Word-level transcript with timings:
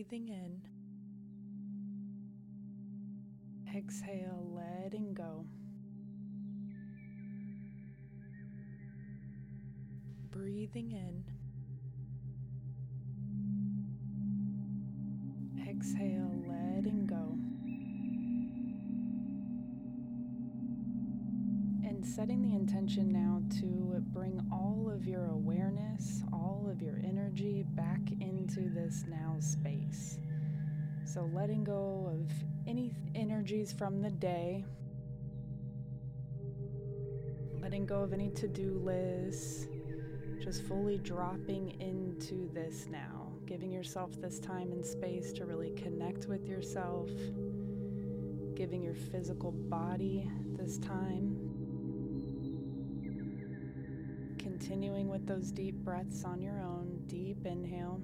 breathing 0.00 0.28
in. 0.28 0.62
Exhale, 3.76 4.50
letting 4.54 5.12
go. 5.12 5.44
Breathing 10.30 10.92
in. 10.92 11.22
Exhale, 15.68 16.29
setting 22.20 22.42
the 22.42 22.54
intention 22.54 23.10
now 23.10 23.40
to 23.48 23.98
bring 24.12 24.38
all 24.52 24.92
of 24.94 25.06
your 25.06 25.24
awareness, 25.30 26.22
all 26.34 26.68
of 26.70 26.82
your 26.82 27.00
energy 27.02 27.64
back 27.70 27.98
into 28.20 28.68
this 28.68 29.04
now 29.08 29.34
space. 29.40 30.18
So, 31.06 31.30
letting 31.32 31.64
go 31.64 32.12
of 32.12 32.30
any 32.68 32.92
energies 33.14 33.72
from 33.72 34.02
the 34.02 34.10
day, 34.10 34.66
letting 37.58 37.86
go 37.86 38.02
of 38.02 38.12
any 38.12 38.28
to 38.32 38.48
do 38.48 38.78
lists, 38.84 39.66
just 40.42 40.62
fully 40.64 40.98
dropping 40.98 41.80
into 41.80 42.52
this 42.52 42.86
now, 42.90 43.32
giving 43.46 43.72
yourself 43.72 44.10
this 44.20 44.38
time 44.40 44.72
and 44.72 44.84
space 44.84 45.32
to 45.32 45.46
really 45.46 45.70
connect 45.70 46.26
with 46.26 46.46
yourself, 46.46 47.08
giving 48.54 48.82
your 48.82 48.94
physical 49.10 49.52
body 49.52 50.30
this 50.58 50.76
time. 50.76 51.49
Continuing 54.60 55.08
with 55.08 55.26
those 55.26 55.50
deep 55.50 55.74
breaths 55.76 56.22
on 56.24 56.42
your 56.42 56.60
own, 56.60 57.00
deep 57.06 57.46
inhale 57.46 58.02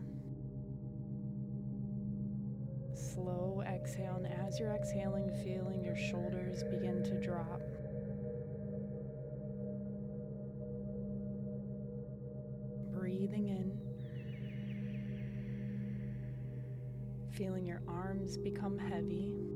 slow 3.17 3.63
exhale, 3.67 4.17
and 4.17 4.27
as 4.27 4.59
you're 4.59 4.75
exhaling, 4.75 5.31
feeling 5.45 5.85
your 5.85 5.97
shoulders 5.97 6.65
begin 6.65 7.03
to 7.05 7.21
drop. 7.21 7.61
Breathing 12.93 13.49
in, 13.49 13.79
feeling 17.33 17.67
your 17.67 17.83
arms 17.87 18.37
become 18.39 18.79
heavy. 18.79 19.56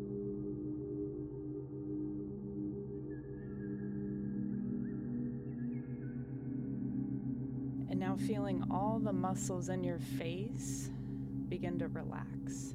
Feeling 8.27 8.65
all 8.71 8.99
the 9.03 9.13
muscles 9.13 9.69
in 9.69 9.83
your 9.83 9.99
face 10.19 10.91
begin 11.49 11.79
to 11.79 11.89
relax. 11.89 12.75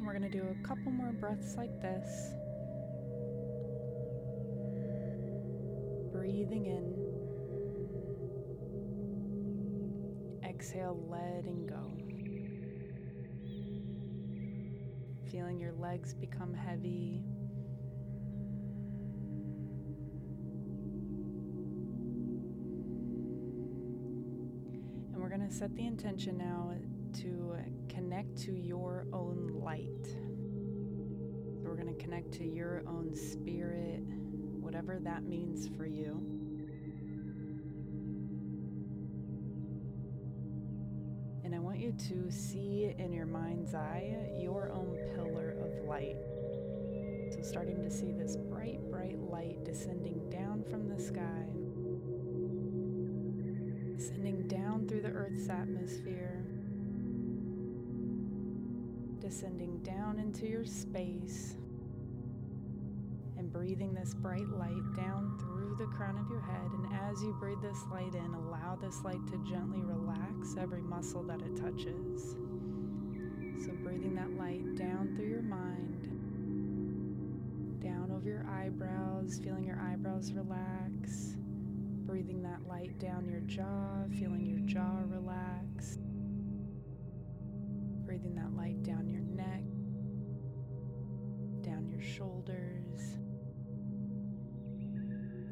We're 0.00 0.18
going 0.18 0.30
to 0.30 0.38
do 0.38 0.44
a 0.44 0.66
couple 0.66 0.90
more 0.90 1.12
breaths 1.12 1.56
like 1.56 1.80
this. 1.80 2.32
Breathing 6.12 6.66
in. 6.66 6.96
Exhale, 10.48 10.98
letting 11.08 11.66
go. 11.66 11.92
Feeling 15.30 15.60
your 15.60 15.72
legs 15.74 16.14
become 16.14 16.52
heavy. 16.52 17.22
Set 25.50 25.74
the 25.74 25.84
intention 25.84 26.38
now 26.38 26.72
to 27.12 27.56
connect 27.88 28.36
to 28.36 28.52
your 28.52 29.04
own 29.12 29.60
light. 29.64 30.06
So 30.06 31.68
we're 31.68 31.74
going 31.74 31.92
to 31.92 32.00
connect 32.02 32.32
to 32.34 32.44
your 32.44 32.82
own 32.86 33.14
spirit, 33.14 34.00
whatever 34.60 35.00
that 35.00 35.24
means 35.24 35.68
for 35.76 35.86
you. 35.86 36.22
And 41.44 41.52
I 41.52 41.58
want 41.58 41.78
you 41.78 41.92
to 42.08 42.30
see 42.30 42.94
in 42.96 43.12
your 43.12 43.26
mind's 43.26 43.74
eye 43.74 44.30
your 44.38 44.70
own 44.70 44.96
pillar 45.16 45.56
of 45.60 45.84
light. 45.88 46.16
So, 47.34 47.42
starting 47.42 47.82
to 47.82 47.90
see 47.90 48.12
this 48.12 48.36
bright, 48.36 48.80
bright 48.88 49.18
light 49.18 49.64
descending 49.64 50.30
down 50.30 50.62
from 50.70 50.88
the 50.88 51.00
sky, 51.00 51.46
descending 54.00 54.48
down 54.48 54.88
through 54.88 55.02
the 55.02 55.10
Earth's 55.10 55.50
atmosphere 55.50 56.42
descending 59.20 59.76
down 59.80 60.18
into 60.18 60.46
your 60.46 60.64
space 60.64 61.54
and 63.36 63.52
breathing 63.52 63.92
this 63.92 64.14
bright 64.14 64.48
light 64.48 64.94
down 64.96 65.36
through 65.38 65.76
the 65.78 65.84
crown 65.84 66.16
of 66.16 66.30
your 66.30 66.40
head. 66.40 66.70
And 66.72 66.86
as 67.10 67.22
you 67.22 67.36
breathe 67.38 67.60
this 67.60 67.76
light 67.92 68.14
in, 68.14 68.32
allow 68.32 68.78
this 68.80 69.04
light 69.04 69.20
to 69.26 69.36
gently 69.46 69.82
relax 69.82 70.56
every 70.58 70.80
muscle 70.80 71.22
that 71.24 71.42
it 71.42 71.54
touches. 71.56 72.36
So, 73.62 73.72
breathing 73.84 74.14
that 74.14 74.30
light 74.38 74.76
down 74.76 75.12
through 75.14 75.28
your 75.28 75.42
mind, 75.42 76.08
down 77.82 78.10
over 78.16 78.26
your 78.26 78.46
eyebrows, 78.48 79.38
feeling 79.44 79.66
your 79.66 79.78
eyebrows 79.78 80.32
relax. 80.32 81.36
Breathing 82.10 82.42
that 82.42 82.66
light 82.66 82.98
down 82.98 83.28
your 83.28 83.38
jaw, 83.42 84.02
feeling 84.18 84.44
your 84.44 84.58
jaw 84.66 84.98
relax 85.06 85.98
breathing 88.04 88.34
that 88.34 88.52
light 88.56 88.82
down 88.82 89.08
your 89.08 89.20
neck, 89.20 89.62
down 91.62 91.88
your 91.88 92.02
shoulders, 92.02 93.00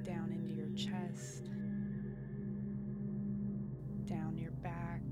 down 0.02 0.32
into 0.32 0.52
your 0.52 0.68
chest, 0.70 1.44
down 4.06 4.36
your 4.36 4.50
back. 4.50 5.02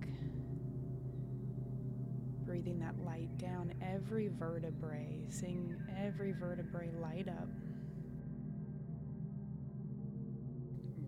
Breathing 2.44 2.80
that 2.80 2.98
light 2.98 3.38
down 3.38 3.72
every 3.80 4.26
vertebrae, 4.26 5.20
seeing 5.28 5.76
every 5.96 6.32
vertebrae 6.32 6.90
light 7.00 7.28
up. 7.28 7.48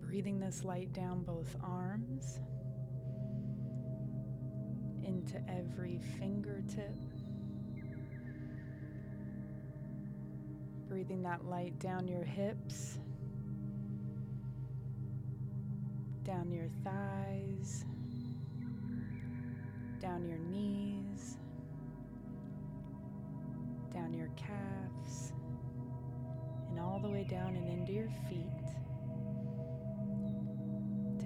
Breathing 0.09 0.39
this 0.39 0.63
light 0.65 0.91
down 0.91 1.21
both 1.21 1.55
arms 1.63 2.39
into 5.03 5.39
every 5.47 5.99
fingertip. 6.17 6.95
Breathing 10.87 11.21
that 11.21 11.45
light 11.45 11.77
down 11.77 12.07
your 12.07 12.23
hips, 12.23 12.97
down 16.23 16.51
your 16.51 16.69
thighs, 16.83 17.85
down 20.01 20.27
your 20.27 20.39
knees, 20.39 21.37
down 23.93 24.11
your 24.11 24.31
calves, 24.35 25.33
and 26.71 26.79
all 26.79 26.99
the 26.99 27.09
way 27.09 27.27
down 27.29 27.55
and 27.55 27.69
into 27.69 27.93
your 27.93 28.09
feet. 28.27 28.78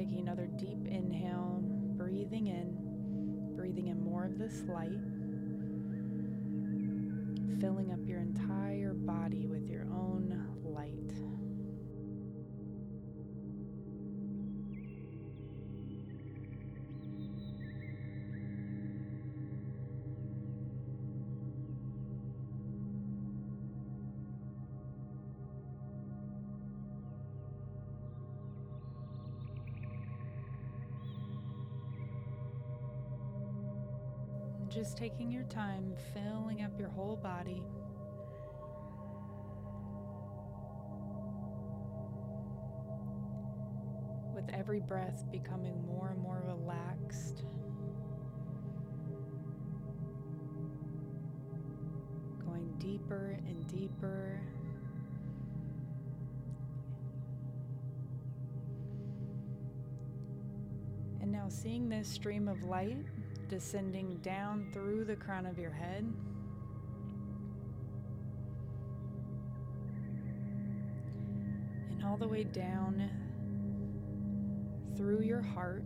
Taking 0.04 0.20
another 0.20 0.48
deep 0.58 0.86
inhale, 0.86 1.62
breathing 1.96 2.48
in 2.48 3.56
breathing 3.56 3.88
in 3.88 4.04
more 4.04 4.26
of 4.26 4.38
this 4.38 4.64
light, 4.68 5.00
filling 7.62 7.94
up 7.94 8.00
your 8.06 8.20
entire 8.20 8.94
body 8.94 9.48
with 9.48 9.70
your 9.70 9.84
own 9.84 10.46
light. 10.62 11.33
Just 34.94 34.98
taking 34.98 35.32
your 35.32 35.44
time, 35.44 35.96
filling 36.14 36.62
up 36.62 36.72
your 36.78 36.90
whole 36.90 37.16
body. 37.16 37.64
With 44.36 44.48
every 44.54 44.80
breath 44.80 45.24
becoming 45.32 45.84
more 45.88 46.10
and 46.10 46.22
more 46.22 46.44
relaxed. 46.46 47.44
Going 52.46 52.72
deeper 52.78 53.38
and 53.48 53.68
deeper. 53.68 54.40
And 61.22 61.32
now 61.32 61.48
seeing 61.50 61.90
this 61.90 62.08
stream 62.08 62.48
of 62.48 62.64
light 62.64 63.06
descending 63.54 64.18
down 64.24 64.68
through 64.74 65.06
the 65.06 65.16
crown 65.16 65.46
of 65.46 65.60
your 65.60 65.70
head. 65.70 66.12
And 71.92 72.04
all 72.04 72.18
the 72.18 72.28
way 72.28 72.46
down 72.46 73.12
through 74.98 75.22
your 75.22 75.44
heart 75.44 75.84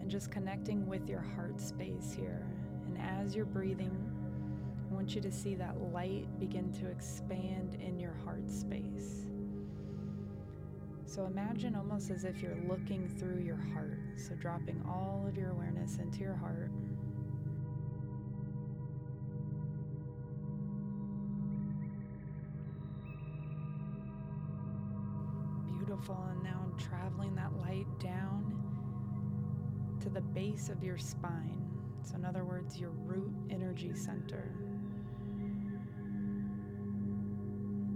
and 0.00 0.08
just 0.08 0.30
connecting 0.30 0.86
with 0.86 1.08
your 1.08 1.20
heart 1.34 1.60
space 1.60 2.14
here. 2.16 2.46
And 2.86 2.96
as 3.00 3.34
you're 3.34 3.44
breathing, 3.44 3.90
I 4.88 4.94
want 4.94 5.16
you 5.16 5.20
to 5.20 5.32
see 5.32 5.56
that 5.56 5.80
light 5.92 6.28
begin 6.38 6.70
to 6.74 6.86
expand 6.86 7.76
in 7.84 7.98
your 7.98 8.14
heart 8.24 8.48
space. 8.48 9.24
So 11.06 11.26
imagine 11.26 11.74
almost 11.74 12.12
as 12.12 12.22
if 12.22 12.40
you're 12.40 12.58
looking 12.68 13.08
through 13.18 13.42
your 13.42 13.58
heart. 13.74 13.97
So 14.18 14.34
dropping 14.34 14.82
all 14.86 15.24
of 15.28 15.36
your 15.36 15.50
awareness 15.50 15.98
into 15.98 16.18
your 16.20 16.34
heart. 16.34 16.72
Beautiful. 25.78 26.18
And 26.30 26.42
now 26.42 26.66
traveling 26.76 27.34
that 27.36 27.56
light 27.58 27.86
down 28.00 28.54
to 30.00 30.08
the 30.08 30.20
base 30.20 30.68
of 30.68 30.82
your 30.82 30.98
spine. 30.98 31.62
So, 32.02 32.16
in 32.16 32.24
other 32.24 32.44
words, 32.44 32.78
your 32.78 32.90
root 32.90 33.32
energy 33.50 33.92
center. 33.94 34.52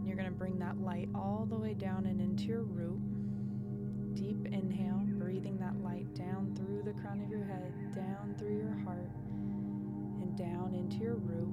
You're 0.04 0.16
going 0.16 0.28
to 0.28 0.38
bring 0.38 0.58
that 0.60 0.80
light 0.80 1.08
all 1.14 1.46
the 1.48 1.56
way 1.56 1.74
down 1.74 2.06
and 2.06 2.20
into 2.20 2.44
your 2.44 2.62
root. 2.62 3.00
Deep 4.14 4.46
inhale, 4.46 5.02
breathing 5.22 5.56
that 5.58 5.80
light 5.84 6.12
down 6.14 6.52
through 6.56 6.82
the 6.82 7.00
crown 7.00 7.22
of 7.22 7.30
your 7.30 7.44
head, 7.44 7.72
down 7.94 8.34
through 8.36 8.56
your 8.56 8.76
heart, 8.84 9.10
and 10.20 10.36
down 10.36 10.74
into 10.74 10.96
your 10.96 11.14
root. 11.14 11.48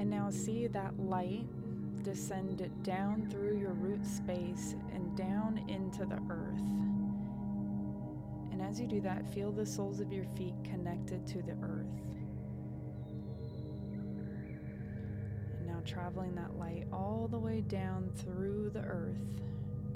And 0.00 0.10
now 0.10 0.30
see 0.30 0.66
that 0.66 0.98
light 0.98 1.46
descend 2.02 2.68
down 2.82 3.28
through 3.30 3.56
your 3.58 3.72
root 3.74 4.04
space 4.04 4.74
and 4.92 5.16
down 5.16 5.64
into 5.68 6.04
the 6.04 6.18
earth. 6.28 6.68
And 8.50 8.60
as 8.60 8.80
you 8.80 8.88
do 8.88 9.00
that, 9.02 9.32
feel 9.32 9.52
the 9.52 9.66
soles 9.66 10.00
of 10.00 10.12
your 10.12 10.24
feet 10.36 10.54
connected 10.64 11.24
to 11.28 11.42
the 11.42 11.56
earth. 11.62 12.05
Traveling 15.86 16.34
that 16.34 16.58
light 16.58 16.86
all 16.92 17.28
the 17.30 17.38
way 17.38 17.60
down 17.60 18.10
through 18.16 18.70
the 18.70 18.80
earth, 18.80 19.40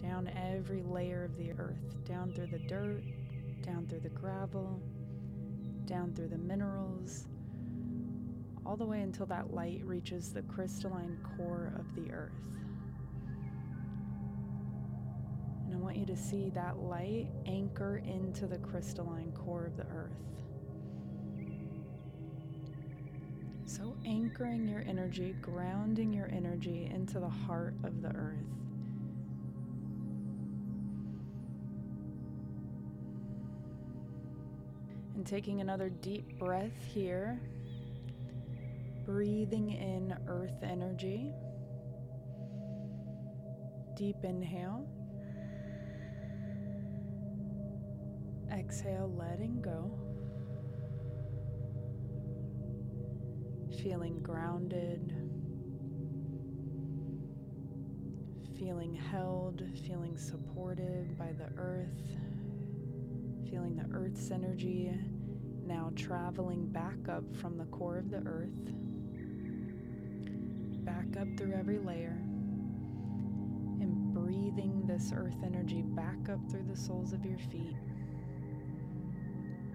down 0.01 0.31
every 0.37 0.83
layer 0.83 1.25
of 1.25 1.37
the 1.37 1.51
earth, 1.53 2.05
down 2.05 2.33
through 2.33 2.47
the 2.47 2.59
dirt, 2.61 3.03
down 3.63 3.87
through 3.89 4.01
the 4.01 4.09
gravel, 4.11 4.81
down 5.87 6.13
through 6.15 6.29
the 6.29 6.39
minerals, 6.39 7.27
all 8.65 8.77
the 8.77 8.87
way 8.87 9.01
until 9.01 9.27
that 9.27 9.53
light 9.53 9.83
reaches 9.85 10.33
the 10.33 10.43
crystalline 10.43 11.19
core 11.37 11.73
of 11.77 11.95
the 11.97 12.13
earth. 12.13 12.33
And 15.67 15.75
I 15.75 15.79
want 15.79 15.97
you 15.97 16.07
to 16.07 16.17
see 16.17 16.51
that 16.51 16.79
light 16.79 17.27
anchor 17.47 17.99
into 17.99 18.47
the 18.47 18.59
crystalline 18.59 19.33
core 19.33 19.67
of 19.67 19.77
the 19.77 19.87
earth. 19.95 20.40
So, 23.81 23.97
anchoring 24.05 24.69
your 24.69 24.85
energy, 24.87 25.35
grounding 25.41 26.13
your 26.13 26.29
energy 26.31 26.91
into 26.93 27.19
the 27.19 27.31
heart 27.31 27.73
of 27.83 28.03
the 28.03 28.09
earth. 28.09 28.37
And 35.15 35.27
taking 35.27 35.63
another 35.63 35.89
deep 35.89 36.39
breath 36.39 36.77
here, 36.93 37.41
breathing 39.07 39.71
in 39.71 40.15
earth 40.29 40.63
energy. 40.63 41.33
Deep 43.97 44.17
inhale. 44.25 44.87
Exhale, 48.53 49.11
letting 49.17 49.63
go. 49.63 50.10
Feeling 53.83 54.21
grounded, 54.21 55.15
feeling 58.59 58.95
held, 58.95 59.63
feeling 59.87 60.17
supported 60.19 61.17
by 61.19 61.33
the 61.33 61.49
earth, 61.57 61.89
feeling 63.49 63.77
the 63.77 63.97
earth's 63.97 64.31
energy 64.31 64.93
now 65.67 65.91
traveling 65.97 66.67
back 66.67 67.09
up 67.09 67.25
from 67.37 67.57
the 67.57 67.65
core 67.67 67.97
of 67.97 68.11
the 68.11 68.23
earth, 68.27 68.51
back 70.85 71.17
up 71.19 71.29
through 71.39 71.55
every 71.55 71.79
layer, 71.79 72.19
and 73.81 74.13
breathing 74.13 74.83
this 74.87 75.11
earth 75.17 75.37
energy 75.43 75.83
back 75.83 76.29
up 76.31 76.41
through 76.51 76.65
the 76.69 76.77
soles 76.77 77.15
of 77.15 77.25
your 77.25 77.39
feet. 77.39 77.77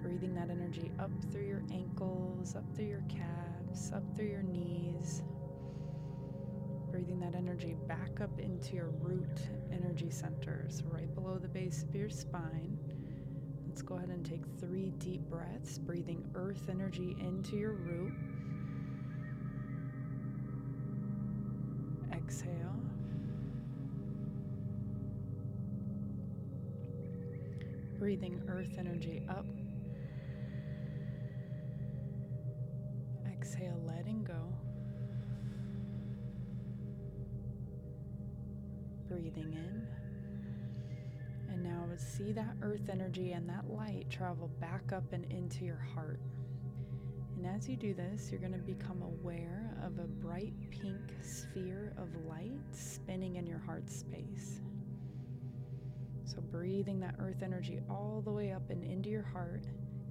Breathing 0.04 0.36
that 0.36 0.52
energy 0.52 0.92
up 1.00 1.10
through 1.32 1.48
your 1.48 1.64
ankles, 1.72 2.56
up 2.56 2.66
through 2.76 2.86
your 2.86 3.04
calves 3.10 3.55
up 3.94 4.04
through 4.16 4.28
your 4.28 4.42
knees. 4.42 5.22
Breathing 6.90 7.20
that 7.20 7.36
energy 7.36 7.76
back 7.90 8.22
up 8.22 8.40
into 8.40 8.74
your 8.74 8.88
root 9.02 9.42
energy 9.70 10.10
centers, 10.10 10.82
right 10.90 11.14
below 11.14 11.38
the 11.38 11.50
base 11.50 11.84
of 11.84 11.94
your 11.94 12.10
spine. 12.10 12.78
Let's 13.68 13.82
go 13.82 13.96
ahead 13.96 14.10
and 14.10 14.26
take 14.26 14.44
three 14.62 14.92
deep 14.92 15.22
breaths, 15.30 15.78
breathing 15.78 16.24
earth 16.36 16.70
energy 16.70 17.18
into 17.20 17.58
your 17.58 17.74
root. 17.74 18.14
Exhale. 22.14 22.80
Breathing 28.00 28.42
earth 28.48 28.76
energy 28.78 29.22
up 29.28 29.46
exhale, 33.46 33.80
letting 33.86 34.24
go. 34.24 34.34
Breathing 39.08 39.54
in. 39.54 39.88
And 41.54 41.64
now 41.64 41.86
see 41.96 42.32
that 42.32 42.56
earth 42.64 42.90
energy 42.92 43.34
and 43.34 43.48
that 43.48 43.70
light 43.70 44.08
travel 44.10 44.50
back 44.60 44.92
up 44.92 45.14
and 45.14 45.32
into 45.32 45.64
your 45.64 45.80
heart. 45.94 46.20
And 47.38 47.46
as 47.46 47.70
you 47.70 47.76
do 47.76 47.94
this, 47.94 48.32
you're 48.32 48.40
going 48.40 48.54
to 48.54 48.58
become 48.58 49.04
aware 49.04 49.78
of 49.86 50.00
a 50.00 50.08
bright 50.08 50.54
pink 50.72 51.00
sphere 51.22 51.94
of 51.98 52.08
light 52.28 52.62
spinning 52.72 53.36
in 53.36 53.46
your 53.46 53.60
heart 53.60 53.92
space. 53.92 54.62
So, 56.24 56.42
breathing 56.42 57.00
that 57.02 57.16
earth 57.20 57.44
energy 57.44 57.80
all 57.92 58.24
the 58.26 58.32
way 58.32 58.52
up 58.52 58.72
and 58.72 58.84
into 58.84 59.10
your 59.10 59.22
heart, 59.22 59.66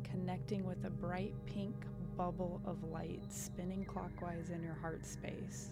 connecting 0.04 0.64
with 0.64 0.84
a 0.84 0.90
bright 0.90 1.34
pink 1.46 1.74
bubble 2.16 2.60
of 2.64 2.82
light 2.84 3.22
spinning 3.28 3.84
clockwise 3.84 4.50
in 4.50 4.62
your 4.62 4.74
heart 4.74 5.04
space. 5.04 5.70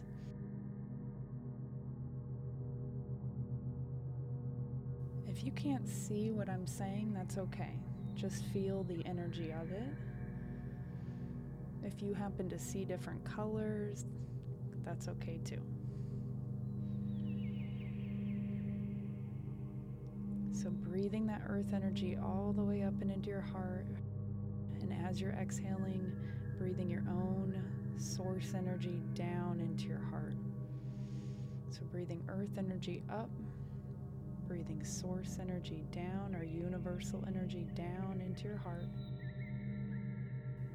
If 5.26 5.44
you 5.44 5.52
can't 5.52 5.88
see 5.88 6.30
what 6.30 6.48
I'm 6.48 6.66
saying, 6.66 7.12
that's 7.14 7.38
okay. 7.38 7.72
Just 8.14 8.44
feel 8.46 8.84
the 8.84 9.04
energy 9.06 9.52
of 9.52 9.72
it. 9.72 9.94
If 11.82 12.02
you 12.02 12.14
happen 12.14 12.48
to 12.50 12.58
see 12.58 12.84
different 12.84 13.24
colors, 13.24 14.04
that's 14.84 15.08
okay 15.08 15.40
too. 15.44 15.60
So, 20.52 20.70
breathing 20.70 21.26
that 21.26 21.42
earth 21.48 21.72
energy 21.74 22.16
all 22.22 22.52
the 22.54 22.62
way 22.62 22.82
up 22.82 22.94
and 23.00 23.10
into 23.10 23.30
your 23.30 23.40
heart. 23.40 23.86
As 25.08 25.20
you're 25.20 25.32
exhaling, 25.32 26.12
breathing 26.58 26.88
your 26.88 27.04
own 27.08 27.62
source 27.96 28.54
energy 28.54 29.02
down 29.14 29.60
into 29.60 29.88
your 29.88 30.02
heart. 30.10 30.34
So, 31.70 31.80
breathing 31.90 32.22
earth 32.28 32.58
energy 32.58 33.02
up, 33.10 33.30
breathing 34.46 34.84
source 34.84 35.38
energy 35.40 35.84
down 35.92 36.34
or 36.34 36.44
universal 36.44 37.24
energy 37.26 37.66
down 37.74 38.22
into 38.24 38.44
your 38.44 38.58
heart. 38.58 38.84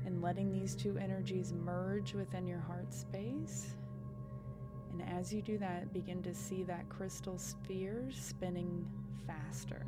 And 0.05 0.21
letting 0.21 0.51
these 0.51 0.73
two 0.73 0.97
energies 0.97 1.53
merge 1.53 2.13
within 2.13 2.47
your 2.47 2.59
heart 2.59 2.93
space. 2.93 3.75
And 4.91 5.01
as 5.17 5.33
you 5.33 5.41
do 5.41 5.57
that, 5.57 5.93
begin 5.93 6.23
to 6.23 6.33
see 6.33 6.63
that 6.63 6.87
crystal 6.89 7.37
sphere 7.37 8.09
spinning 8.11 8.85
faster. 9.27 9.85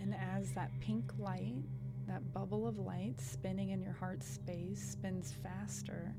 And 0.00 0.14
as 0.14 0.52
that 0.52 0.70
pink 0.80 1.12
light 1.18 1.64
that 2.06 2.32
bubble 2.32 2.66
of 2.66 2.78
light 2.78 3.14
spinning 3.18 3.70
in 3.70 3.80
your 3.80 3.92
heart 3.92 4.22
space 4.22 4.90
spins 4.92 5.32
faster, 5.42 6.14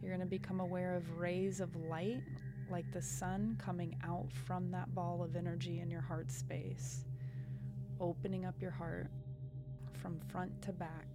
you're 0.00 0.10
going 0.10 0.20
to 0.20 0.26
become 0.26 0.60
aware 0.60 0.94
of 0.94 1.18
rays 1.18 1.60
of 1.60 1.74
light 1.76 2.22
like 2.70 2.90
the 2.92 3.02
sun 3.02 3.56
coming 3.58 3.96
out 4.04 4.32
from 4.46 4.70
that 4.70 4.94
ball 4.94 5.22
of 5.22 5.36
energy 5.36 5.80
in 5.80 5.90
your 5.90 6.00
heart 6.00 6.30
space, 6.30 7.04
opening 8.00 8.44
up 8.44 8.54
your 8.60 8.70
heart 8.70 9.08
from 10.00 10.20
front 10.30 10.50
to 10.62 10.72
back. 10.72 11.06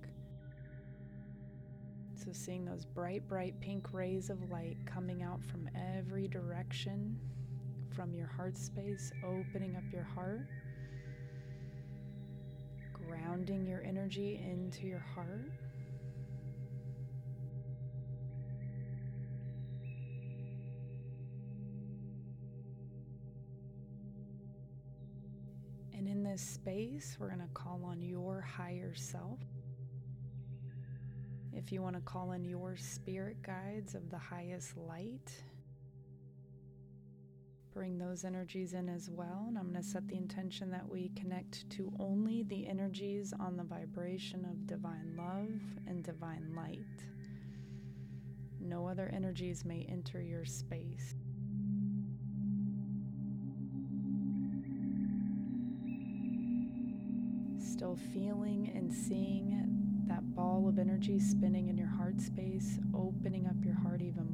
So, 2.16 2.32
seeing 2.34 2.66
those 2.66 2.86
bright, 2.86 3.28
bright 3.28 3.60
pink 3.62 3.94
rays 3.94 4.30
of 4.30 4.50
light 4.50 4.78
coming 4.86 5.24
out 5.24 5.44
from 5.44 5.70
every 5.98 6.28
direction 6.28 7.18
from 7.96 8.14
your 8.14 8.28
heart 8.28 8.58
space, 8.58 9.12
opening 9.24 9.76
up 9.76 9.84
your 9.92 10.04
heart, 10.04 10.48
grounding 13.10 13.66
your 13.66 13.82
energy 13.84 14.40
into 14.44 14.86
your 14.86 15.00
heart. 15.00 15.52
And 25.94 26.08
in 26.08 26.24
this 26.24 26.42
space, 26.42 27.18
we're 27.20 27.28
going 27.28 27.40
to 27.40 27.54
call 27.54 27.82
on 27.84 28.02
your 28.02 28.42
higher 28.42 28.94
self. 28.96 29.40
If 31.52 31.72
you 31.72 31.82
want 31.82 31.96
to 31.96 32.02
call 32.02 32.34
in 32.34 32.46
your 32.46 32.78
spirit 32.78 33.42
guides 33.42 33.96
of 33.96 34.10
the 34.10 34.18
highest 34.18 34.78
light, 34.78 35.44
bring 37.80 37.98
those 37.98 38.26
energies 38.26 38.74
in 38.74 38.90
as 38.90 39.10
well. 39.10 39.46
And 39.48 39.58
I'm 39.58 39.72
going 39.72 39.82
to 39.82 39.90
set 39.90 40.06
the 40.10 40.18
intention 40.18 40.70
that 40.72 40.86
we 40.86 41.12
connect 41.16 41.70
to 41.70 41.90
only 41.98 42.44
the 42.44 42.68
energies 42.68 43.34
on 43.40 43.56
the 43.56 43.64
vibration 43.64 44.44
of 44.44 44.68
divine 44.68 45.16
love 45.18 45.62
and 45.88 46.04
divine 46.04 46.52
light. 46.54 46.84
No 48.60 48.86
other 48.86 49.10
energies 49.14 49.64
may 49.64 49.88
enter 49.90 50.22
your 50.22 50.44
space. 50.44 51.16
Still 57.60 57.98
feeling 58.12 58.74
and 58.76 58.94
seeing 58.94 60.04
that 60.10 60.36
ball 60.36 60.68
of 60.68 60.80
energy 60.80 61.18
spinning 61.18 61.70
in 61.70 61.78
your 61.78 61.88
heart 61.88 62.20
space, 62.20 62.78
opening 62.94 63.46
up 63.46 63.64
your 63.64 63.76
heart 63.76 64.02
even 64.02 64.29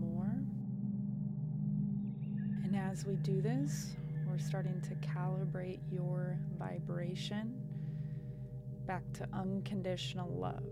as 2.96 3.06
we 3.06 3.18
do 3.18 3.42
this, 3.42 3.98
we're 4.26 4.38
starting 4.38 4.80
to 4.80 4.96
calibrate 5.06 5.80
your 5.92 6.40
vibration 6.58 7.54
back 8.88 9.04
to 9.12 9.28
unconditional 9.34 10.30
love. 10.30 10.64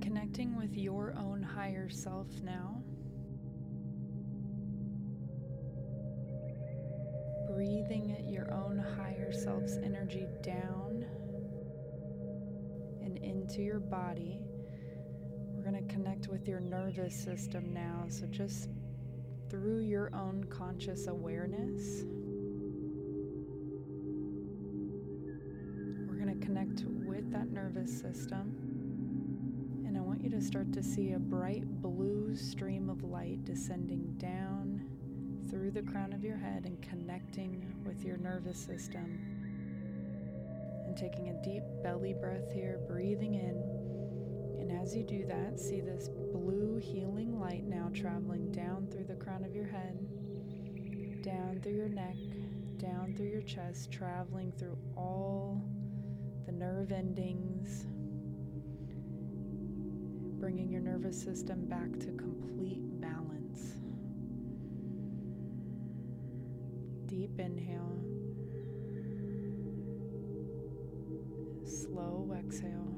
connecting 0.00 0.56
with 0.56 0.76
your 0.76 1.14
own 1.18 1.42
higher 1.42 1.88
self 1.88 2.28
now. 2.44 2.80
Energy 9.96 10.26
down 10.42 11.04
and 13.02 13.18
into 13.18 13.62
your 13.62 13.80
body. 13.80 14.40
We're 15.54 15.70
going 15.70 15.86
to 15.86 15.94
connect 15.94 16.28
with 16.28 16.46
your 16.46 16.60
nervous 16.60 17.14
system 17.14 17.72
now. 17.72 18.04
So, 18.08 18.26
just 18.26 18.68
through 19.50 19.80
your 19.80 20.14
own 20.14 20.44
conscious 20.50 21.06
awareness, 21.06 22.04
we're 26.08 26.16
going 26.16 26.38
to 26.38 26.46
connect 26.46 26.82
with 27.06 27.30
that 27.32 27.50
nervous 27.50 27.90
system 27.90 28.54
And 29.86 29.96
I 29.96 30.00
want 30.00 30.22
you 30.22 30.30
to 30.30 30.40
start 30.42 30.72
to 30.74 30.82
see 30.82 31.12
a 31.12 31.18
bright 31.18 31.64
blue 31.82 32.36
stream 32.36 32.90
of 32.90 33.02
light 33.04 33.44
descending 33.44 34.14
down 34.18 34.82
through 35.50 35.70
the 35.70 35.82
crown 35.82 36.12
of 36.12 36.24
your 36.24 36.36
head 36.36 36.64
and 36.66 36.80
connecting 36.82 37.64
with 37.86 38.04
your 38.04 38.18
nervous 38.18 38.58
system. 38.58 39.35
Taking 40.96 41.28
a 41.28 41.42
deep 41.44 41.62
belly 41.82 42.14
breath 42.14 42.50
here, 42.50 42.80
breathing 42.88 43.34
in. 43.34 43.62
And 44.58 44.72
as 44.80 44.96
you 44.96 45.02
do 45.04 45.26
that, 45.26 45.60
see 45.60 45.82
this 45.82 46.08
blue 46.08 46.78
healing 46.78 47.38
light 47.38 47.64
now 47.64 47.90
traveling 47.92 48.50
down 48.50 48.86
through 48.90 49.04
the 49.04 49.14
crown 49.14 49.44
of 49.44 49.54
your 49.54 49.66
head, 49.66 49.98
down 51.22 51.60
through 51.62 51.74
your 51.74 51.90
neck, 51.90 52.16
down 52.78 53.14
through 53.14 53.28
your 53.28 53.42
chest, 53.42 53.92
traveling 53.92 54.52
through 54.58 54.78
all 54.96 55.62
the 56.46 56.52
nerve 56.52 56.90
endings, 56.90 57.84
bringing 60.40 60.70
your 60.70 60.80
nervous 60.80 61.20
system 61.22 61.66
back 61.66 61.92
to 61.98 62.06
complete 62.12 62.80
balance. 63.02 63.74
Deep 67.06 67.38
inhale, 67.38 68.15
slow 71.66 72.34
exhale. 72.38 72.94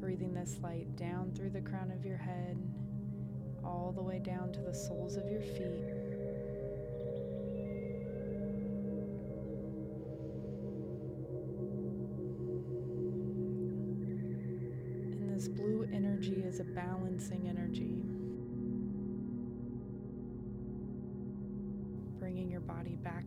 Breathing 0.00 0.34
this 0.34 0.58
light 0.62 0.96
down 0.96 1.32
through 1.34 1.50
the 1.50 1.60
crown 1.60 1.90
of 1.92 2.04
your 2.04 2.16
head, 2.16 2.58
all 3.64 3.92
the 3.94 4.02
way 4.02 4.18
down 4.18 4.52
to 4.52 4.60
the 4.60 4.74
soles 4.74 5.16
of 5.16 5.30
your 5.30 5.42
feet. 5.42 6.01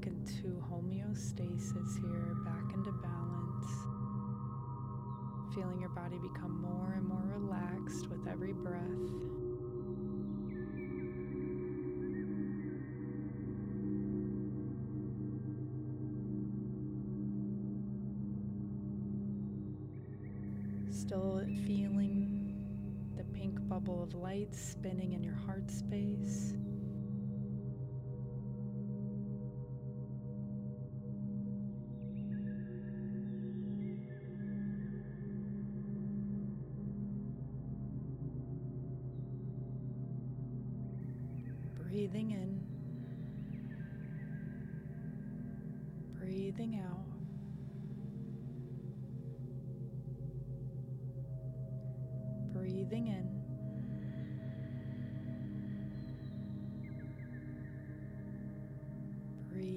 Into 0.05 0.61
homeostasis 0.71 2.01
here, 2.01 2.35
back 2.45 2.73
into 2.73 2.91
balance. 2.91 3.67
Feeling 5.53 5.79
your 5.79 5.89
body 5.89 6.17
become 6.17 6.61
more 6.61 6.93
and 6.95 7.07
more 7.07 7.23
relaxed 7.35 8.09
with 8.09 8.27
every 8.27 8.53
breath. 8.53 8.81
still 21.05 21.45
feeling 21.67 22.55
the 23.15 23.23
pink 23.25 23.55
bubble 23.67 24.01
of 24.01 24.13
light 24.15 24.55
spinning 24.55 25.13
in 25.13 25.23
your 25.23 25.35
heart 25.35 25.69
space. 25.69 26.53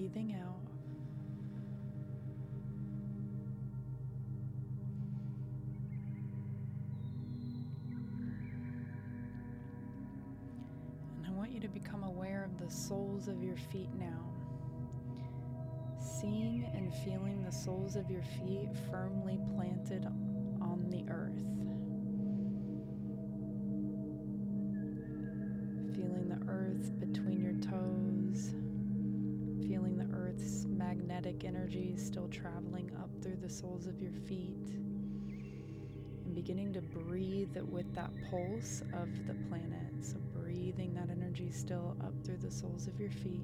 Breathing 0.08 0.36
out. 0.40 0.60
And 11.16 11.26
I 11.26 11.30
want 11.32 11.50
you 11.50 11.60
to 11.60 11.68
become 11.68 12.04
aware 12.04 12.44
of 12.44 12.64
the 12.64 12.70
soles 12.72 13.28
of 13.28 13.42
your 13.42 13.56
feet 13.56 13.90
now. 13.98 14.24
Seeing 16.00 16.70
and 16.74 16.92
feeling 17.04 17.44
the 17.44 17.52
soles 17.52 17.96
of 17.96 18.10
your 18.10 18.22
feet 18.22 18.68
firmly 18.90 19.38
planted 19.54 20.06
on 20.60 20.86
the 20.90 21.04
earth. 21.12 21.67
Energy 31.44 31.94
still 31.96 32.28
traveling 32.28 32.90
up 32.98 33.10
through 33.22 33.36
the 33.36 33.48
soles 33.48 33.86
of 33.86 34.00
your 34.00 34.12
feet 34.12 34.70
and 36.24 36.34
beginning 36.34 36.72
to 36.74 36.80
breathe 36.80 37.56
with 37.70 37.92
that 37.94 38.10
pulse 38.30 38.82
of 38.92 39.08
the 39.26 39.34
planet. 39.48 39.92
So, 40.00 40.16
breathing 40.34 40.94
that 40.94 41.10
energy 41.10 41.50
still 41.50 41.96
up 42.04 42.12
through 42.24 42.38
the 42.38 42.50
soles 42.50 42.86
of 42.86 42.98
your 43.00 43.10
feet. 43.10 43.42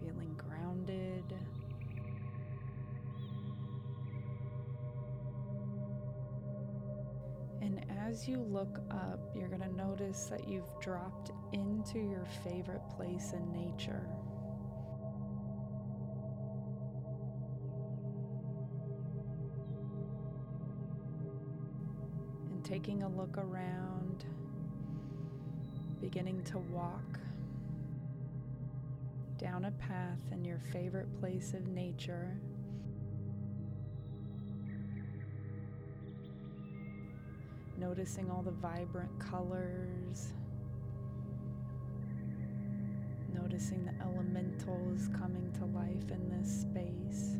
Feeling 0.00 0.36
grounded. 0.36 1.24
And 7.62 7.84
as 8.06 8.28
you 8.28 8.38
look 8.38 8.80
up, 8.90 9.18
you're 9.34 9.48
going 9.48 9.60
to 9.60 9.76
notice 9.76 10.26
that 10.26 10.48
you've 10.48 10.80
dropped 10.80 11.30
into 11.56 11.98
your 11.98 12.26
favorite 12.44 12.82
place 12.96 13.32
in 13.32 13.52
nature. 13.52 14.06
And 22.50 22.64
taking 22.64 23.02
a 23.02 23.08
look 23.08 23.36
around, 23.38 24.24
beginning 26.00 26.42
to 26.44 26.58
walk 26.58 27.18
down 29.38 29.64
a 29.64 29.70
path 29.72 30.18
in 30.32 30.44
your 30.44 30.60
favorite 30.72 31.12
place 31.20 31.54
of 31.54 31.66
nature. 31.68 32.38
Noticing 37.78 38.30
all 38.30 38.42
the 38.42 38.52
vibrant 38.52 39.10
colors, 39.18 40.32
noticing 43.56 43.86
the 43.86 44.04
elementals 44.04 45.08
coming 45.18 45.50
to 45.50 45.64
life 45.64 46.10
in 46.10 46.28
this 46.28 46.60
space. 46.60 47.38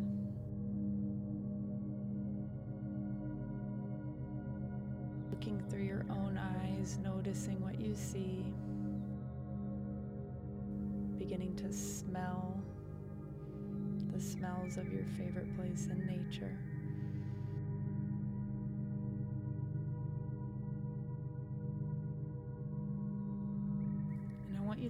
looking 5.31 5.63
through 5.69 5.83
your 5.83 6.07
own 6.09 6.39
eyes, 6.39 6.97
noticing 7.05 7.61
what 7.61 7.79
you 7.79 7.95
see, 7.95 8.43
beginning 11.19 11.55
to 11.55 11.71
smell 11.71 12.59
the 14.15 14.21
smells 14.21 14.79
of 14.79 14.91
your 14.91 15.05
favorite 15.19 15.55
place 15.55 15.89
in 15.91 16.07
nature. 16.07 16.59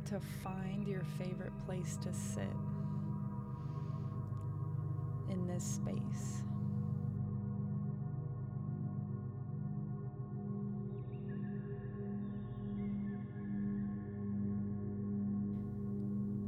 To 0.07 0.21
find 0.45 0.87
your 0.87 1.03
favorite 1.19 1.53
place 1.67 1.97
to 1.97 2.13
sit 2.13 2.45
in 5.29 5.47
this 5.49 5.65
space. 5.65 6.43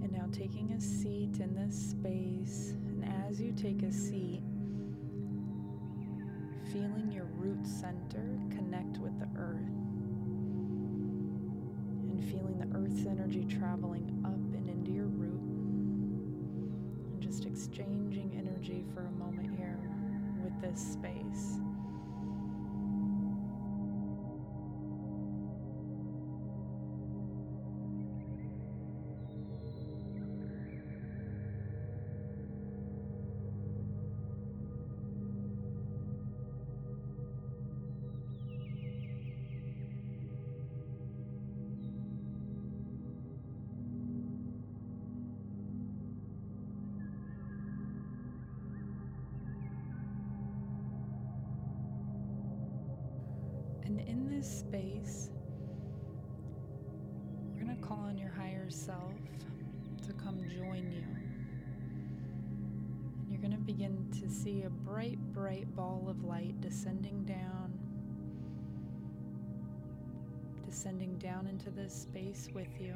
And 0.03 0.13
now 0.13 0.29
taking 0.31 0.71
a 0.73 0.81
seat 0.81 1.41
in 1.41 1.53
this 1.57 1.91
space. 1.91 2.75
And 2.87 3.05
as 3.29 3.41
you 3.41 3.53
take 3.53 3.83
a 3.83 3.93
seat, 3.93 4.43
feeling 6.73 7.11
your 7.13 7.27
root 7.35 7.67
center 7.67 8.39
connect 8.51 8.99
with 8.99 9.19
the 9.19 9.29
earth. 9.37 9.98
And 12.19 12.31
feeling 12.33 12.59
the 12.59 12.77
earth's 12.77 13.07
energy 13.07 13.47
traveling 13.49 14.21
up 14.25 14.33
and 14.33 14.69
into 14.69 14.91
your 14.91 15.07
root. 15.07 15.39
And 15.39 17.21
just 17.21 17.45
exchanging 17.45 18.33
energy 18.37 18.85
for 18.93 19.07
a 19.07 19.11
moment 19.13 19.57
here 19.57 19.79
with 20.43 20.61
this 20.61 20.81
space. 20.81 21.61
Space, 54.59 55.31
we're 57.55 57.65
going 57.65 57.77
to 57.77 57.83
call 57.83 58.01
on 58.01 58.19
your 58.19 58.31
higher 58.31 58.69
self 58.69 59.15
to 60.05 60.13
come 60.15 60.43
join 60.49 60.91
you. 60.91 61.05
And 63.21 63.31
you're 63.31 63.41
going 63.41 63.53
to 63.53 63.59
begin 63.59 64.09
to 64.21 64.29
see 64.29 64.63
a 64.63 64.71
bright, 64.71 65.19
bright 65.33 65.75
ball 65.77 66.07
of 66.09 66.25
light 66.25 66.61
descending 66.61 67.25
down, 67.25 67.79
descending 70.67 71.17
down 71.19 71.47
into 71.47 71.71
this 71.71 71.93
space 71.95 72.49
with 72.53 72.81
you. 72.81 72.95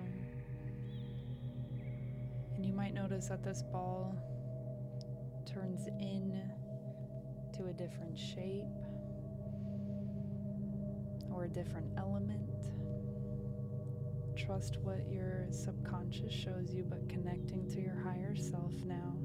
And 2.57 2.66
you 2.66 2.72
might 2.72 2.92
notice 2.92 3.29
that 3.29 3.44
this 3.44 3.62
ball 3.62 4.16
turns 5.46 5.87
in 5.87 6.42
to 7.57 7.66
a 7.68 7.72
different 7.72 8.18
shape 8.18 8.64
or 11.43 11.47
a 11.47 11.49
different 11.49 11.89
element. 11.99 12.69
Trust 14.37 14.77
what 14.79 15.11
your 15.11 15.47
subconscious 15.51 16.33
shows 16.33 16.73
you, 16.73 16.85
but 16.89 17.09
connecting 17.09 17.69
to 17.71 17.81
your 17.81 17.97
higher 17.97 18.37
self 18.37 18.73
now. 18.85 19.17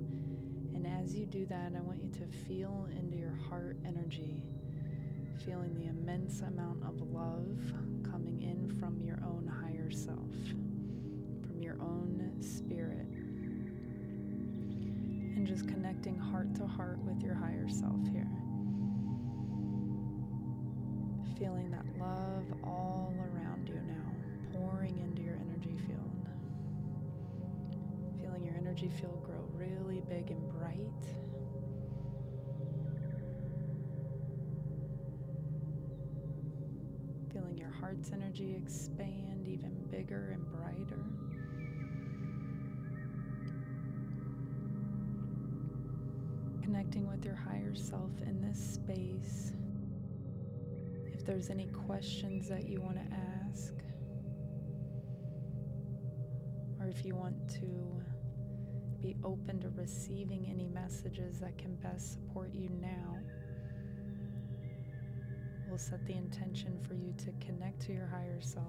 And 0.74 0.88
as 0.88 1.14
you 1.14 1.28
do 1.28 1.46
that, 1.46 1.74
I 1.78 1.82
want 1.82 2.02
you 2.02 2.10
to 2.10 2.26
feel 2.48 2.88
into 2.98 3.18
your 3.18 3.36
heart 3.50 3.78
energy, 3.86 4.42
feeling 5.46 5.76
the 5.76 5.86
immense 5.86 6.42
amount 6.42 6.84
of 6.84 7.00
love 7.12 7.60
coming 8.10 8.42
in 8.42 8.76
from 8.80 9.00
your 9.00 9.20
own 9.24 9.46
higher 9.48 9.92
self, 9.92 10.34
from 11.46 11.62
your 11.62 11.78
own 11.80 12.36
spirit. 12.42 13.14
And 15.36 15.46
just 15.46 15.68
connecting 15.68 16.18
heart 16.18 16.56
to 16.56 16.66
heart 16.66 16.98
with 17.04 17.22
your 17.22 17.36
higher 17.36 17.70
self 17.70 18.08
here 18.12 18.28
feeling 21.38 21.70
that 21.70 21.86
love 22.00 22.46
all 22.64 23.14
around 23.20 23.68
you 23.68 23.80
now, 23.88 24.60
pouring 24.60 24.98
into 24.98 25.22
your 25.22 25.36
energy 25.36 25.78
field. 25.86 26.28
Feeling 28.20 28.44
your 28.44 28.56
energy 28.58 28.90
field 29.00 29.24
grow 29.24 29.48
really 29.54 30.02
big 30.10 30.32
and 30.32 30.52
bright. 30.54 30.80
Feeling 37.32 37.58
your 37.58 37.70
heart's 37.70 38.12
energy 38.12 38.56
expand 38.56 39.48
even 39.48 39.76
bigger 39.92 40.30
and 40.34 40.44
brighter. 40.52 41.04
Connecting 46.64 47.08
with 47.08 47.24
your 47.24 47.36
higher 47.36 47.76
self 47.76 48.12
in 48.26 48.42
this 48.42 48.58
space 48.58 49.54
there's 51.28 51.50
any 51.50 51.68
questions 51.68 52.48
that 52.48 52.68
you 52.70 52.80
want 52.80 52.96
to 52.96 53.16
ask, 53.46 53.74
or 56.80 56.88
if 56.88 57.04
you 57.06 57.16
want 57.16 57.36
to 57.50 58.02
be 59.02 59.18
open 59.26 59.60
to 59.60 59.70
receiving 59.76 60.48
any 60.50 60.68
messages 60.70 61.40
that 61.40 61.58
can 61.58 61.76
best 61.76 62.14
support 62.14 62.54
you 62.54 62.70
now, 62.82 63.18
we'll 65.68 65.78
set 65.78 66.04
the 66.08 66.14
intention 66.14 66.80
for 66.88 66.94
you 66.94 67.14
to 67.18 67.46
connect 67.46 67.82
to 67.82 67.92
your 67.92 68.08
higher 68.08 68.40
self 68.40 68.66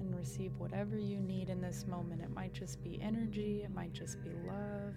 and 0.00 0.16
receive 0.16 0.52
whatever 0.56 0.96
you 0.96 1.20
need 1.20 1.50
in 1.50 1.60
this 1.60 1.86
moment. 1.86 2.22
It 2.22 2.30
might 2.30 2.54
just 2.54 2.82
be 2.82 2.98
energy, 3.02 3.60
it 3.62 3.74
might 3.74 3.92
just 3.92 4.22
be 4.24 4.30
love 4.46 4.94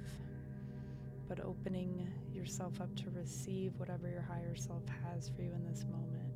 but 1.28 1.40
opening 1.40 2.12
yourself 2.34 2.80
up 2.82 2.94
to 2.96 3.10
receive 3.12 3.74
whatever 3.78 4.08
your 4.10 4.22
higher 4.22 4.56
self 4.56 4.84
has 5.04 5.30
for 5.30 5.42
you 5.42 5.52
in 5.54 5.66
this 5.66 5.84
moment. 5.86 6.35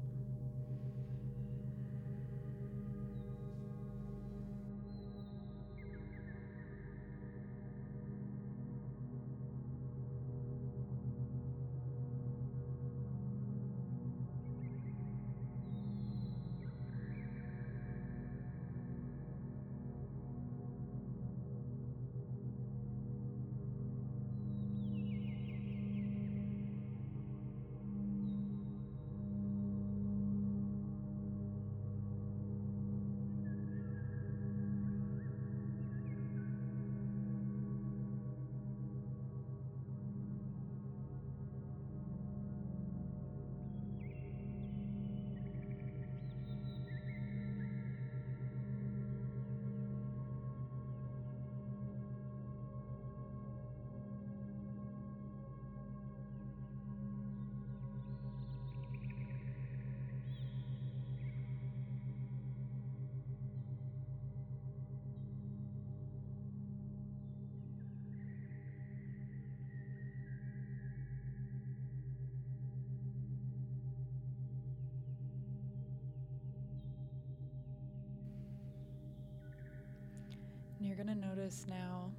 You're 80.90 80.98
going 80.98 81.22
to 81.22 81.28
notice 81.28 81.68
now 81.70 82.10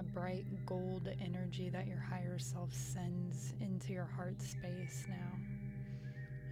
a 0.00 0.02
bright 0.02 0.44
gold 0.66 1.08
energy 1.20 1.68
that 1.68 1.86
your 1.86 2.00
higher 2.00 2.36
self 2.36 2.74
sends 2.74 3.54
into 3.60 3.92
your 3.92 4.06
heart 4.16 4.42
space 4.42 5.04
now. 5.08 5.38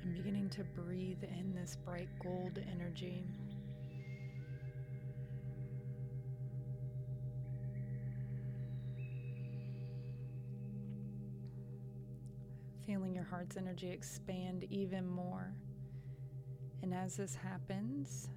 I'm 0.05 0.12
beginning 0.12 0.49
to 0.51 0.62
breathe 0.62 1.25
in 1.25 1.53
this 1.57 1.77
bright 1.85 2.09
gold 2.23 2.61
energy. 2.71 3.25
Feeling 12.87 13.12
your 13.12 13.25
heart's 13.25 13.57
energy 13.57 13.91
expand 13.91 14.67
even 14.71 15.09
more. 15.09 15.53
And 16.81 16.95
as 16.95 17.17
this 17.17 17.35
happens, 17.35 18.29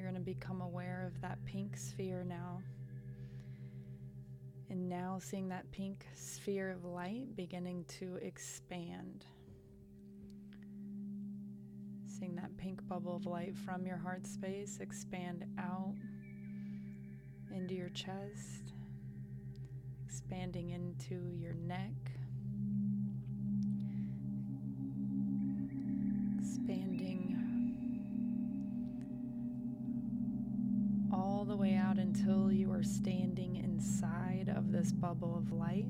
you're 0.00 0.10
going 0.10 0.18
to 0.18 0.24
become 0.24 0.62
aware 0.62 1.04
of 1.06 1.20
that 1.20 1.44
pink 1.44 1.76
sphere 1.76 2.24
now. 2.26 2.62
And 4.70 4.88
now 4.88 5.18
seeing 5.20 5.50
that 5.50 5.70
pink 5.72 6.06
sphere 6.14 6.70
of 6.70 6.86
light 6.86 7.36
beginning 7.36 7.84
to 7.98 8.16
expand. 8.22 9.26
Seeing 12.06 12.34
that 12.36 12.56
pink 12.56 12.80
bubble 12.88 13.16
of 13.16 13.26
light 13.26 13.54
from 13.58 13.84
your 13.84 13.98
heart 13.98 14.26
space 14.26 14.78
expand 14.80 15.44
out 15.58 15.96
into 17.54 17.74
your 17.74 17.90
chest, 17.90 18.72
expanding 20.06 20.70
into 20.70 21.34
your 21.36 21.52
neck, 21.52 21.99
bubble 35.00 35.36
of 35.36 35.50
light. 35.52 35.86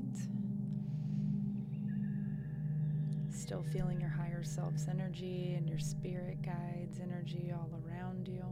Still 3.29 3.63
feeling 3.73 3.99
your 3.99 4.09
higher 4.09 4.43
self's 4.43 4.87
energy 4.87 5.55
and 5.57 5.67
your 5.67 5.79
spirit 5.79 6.41
guides 6.41 6.99
energy 7.01 7.51
all 7.53 7.69
around 7.85 8.27
you. 8.27 8.43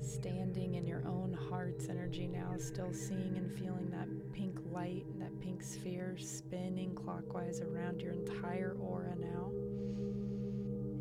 Standing 0.00 0.74
in 0.74 0.86
your 0.86 1.06
own 1.06 1.32
heart's 1.48 1.88
energy 1.88 2.26
now, 2.26 2.54
still 2.58 2.92
seeing 2.92 3.36
and 3.36 3.50
feeling 3.58 3.88
that 3.90 4.08
pink 4.32 4.58
light, 4.70 5.06
and 5.12 5.20
that 5.22 5.40
pink 5.40 5.62
sphere 5.62 6.16
spinning 6.18 6.94
clockwise 6.94 7.60
around 7.60 8.00
your 8.02 8.12
entire 8.12 8.76
aura 8.80 9.14
now. 9.16 9.50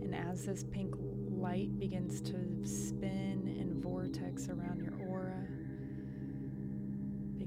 And 0.01 0.15
as 0.15 0.45
this 0.45 0.63
pink 0.63 0.95
light 1.29 1.77
begins 1.79 2.21
to 2.21 2.65
spin 2.65 3.55
and 3.59 3.83
vortex 3.83 4.47
around 4.49 4.79
your 4.79 4.93
aura, 5.07 5.45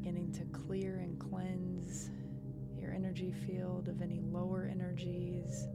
beginning 0.08 0.32
to 0.32 0.44
clear 0.58 1.00
and 1.00 1.18
cleanse 1.18 2.08
your 2.80 2.92
energy 2.94 3.30
field 3.46 3.88
of 3.88 4.00
any 4.00 4.20
lower 4.32 4.66
energies, 4.70 5.66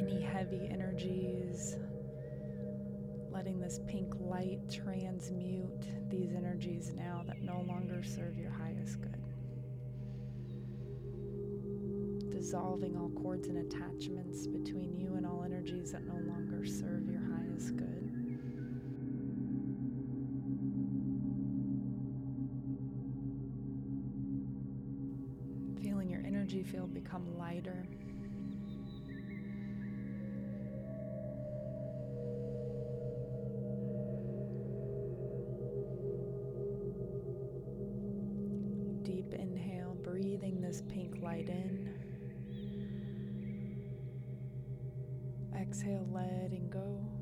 any 0.00 0.20
heavy 0.20 0.68
energies, 0.68 1.76
letting 3.30 3.60
this 3.60 3.78
pink 3.86 4.12
light 4.18 4.58
transmute 4.68 6.10
these 6.10 6.32
energies 6.34 6.90
now 6.96 7.22
that 7.24 7.40
no 7.40 7.64
longer 7.68 8.02
serve 8.02 8.36
your 8.36 8.50
highest 8.50 9.00
good. 9.00 9.22
Dissolving 12.32 12.96
all 12.96 13.10
cords 13.10 13.46
and 13.46 13.58
attachments 13.58 14.48
between 14.48 14.98
you 14.98 15.14
and 15.14 15.24
all 15.24 15.44
energies 15.44 15.92
that 15.92 16.04
no 16.04 16.18
longer 16.32 16.66
serve 16.66 17.08
your 17.08 17.20
highest 17.20 17.76
good. 17.76 18.09
Energy 26.60 26.72
field 26.72 26.92
become 26.92 27.38
lighter. 27.38 27.86
Deep 39.02 39.32
inhale, 39.32 39.96
breathing 40.02 40.60
this 40.60 40.82
pink 40.88 41.22
light 41.22 41.48
in. 41.48 41.88
Exhale, 45.58 46.06
letting 46.12 46.68
go. 46.68 47.19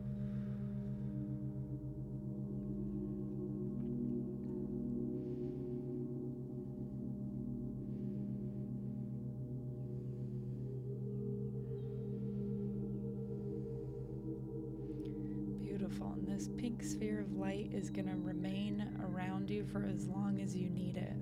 For 19.72 19.84
as 19.84 20.06
long 20.06 20.40
as 20.40 20.54
you 20.56 20.68
need 20.70 20.96
it. 20.96 21.12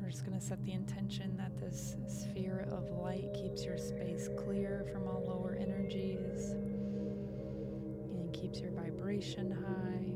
We're 0.00 0.10
just 0.10 0.24
going 0.24 0.38
to 0.38 0.44
set 0.44 0.64
the 0.64 0.72
intention 0.72 1.36
that 1.36 1.58
this 1.58 1.96
sphere 2.06 2.66
of 2.70 2.90
light 2.90 3.32
keeps 3.34 3.64
your 3.64 3.76
space 3.76 4.28
clear 4.38 4.86
from 4.92 5.06
all 5.08 5.24
lower 5.26 5.56
energies 5.60 6.52
and 8.14 8.32
keeps 8.32 8.60
your 8.60 8.70
vibration 8.70 9.50
high. 9.50 10.14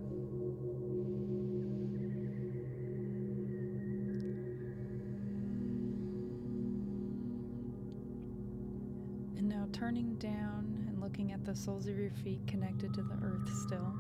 And 9.37 9.49
now 9.49 9.67
turning 9.73 10.15
down 10.15 10.87
and 10.89 11.01
looking 11.01 11.33
at 11.33 11.45
the 11.45 11.55
soles 11.57 11.87
of 11.89 11.99
your 11.99 12.13
feet 12.23 12.47
connected 12.47 12.95
to 12.95 13.03
the 13.03 13.19
earth 13.23 13.49
still. 13.67 13.93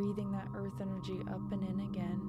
Breathing 0.00 0.32
that 0.32 0.48
earth 0.56 0.80
energy 0.80 1.20
up 1.28 1.52
and 1.52 1.62
in 1.62 1.80
again. 1.90 2.20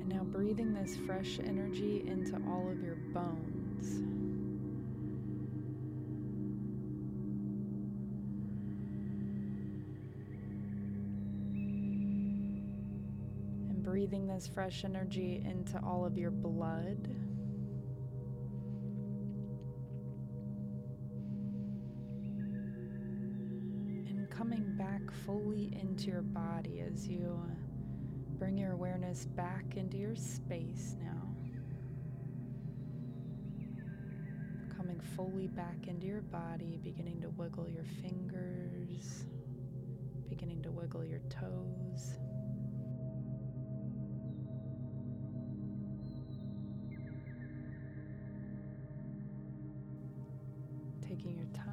And 0.00 0.08
now 0.08 0.24
breathing 0.24 0.74
this 0.74 0.96
fresh 1.06 1.38
energy 1.38 2.02
into 2.08 2.34
all 2.48 2.68
of 2.68 2.82
your 2.82 2.96
bones. 3.14 3.98
And 13.70 13.80
breathing 13.84 14.26
this 14.26 14.48
fresh 14.48 14.84
energy 14.84 15.40
into 15.46 15.78
all 15.86 16.04
of 16.04 16.18
your 16.18 16.32
blood. 16.32 17.14
Into 25.78 26.06
your 26.08 26.22
body 26.22 26.80
as 26.80 27.06
you 27.06 27.40
bring 28.38 28.56
your 28.56 28.72
awareness 28.72 29.26
back 29.26 29.76
into 29.76 29.96
your 29.96 30.16
space 30.16 30.96
now. 31.00 31.22
Coming 34.76 35.00
fully 35.16 35.48
back 35.48 35.86
into 35.86 36.06
your 36.06 36.22
body, 36.22 36.78
beginning 36.82 37.20
to 37.22 37.28
wiggle 37.30 37.68
your 37.68 37.84
fingers, 38.02 39.24
beginning 40.28 40.62
to 40.62 40.70
wiggle 40.70 41.04
your 41.04 41.20
toes. 41.28 42.14
Taking 51.02 51.36
your 51.36 51.46
time, 51.54 51.67